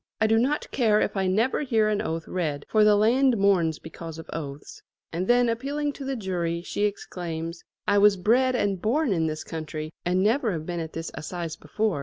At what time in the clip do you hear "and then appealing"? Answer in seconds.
5.13-5.93